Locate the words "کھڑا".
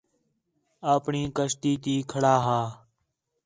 2.11-2.35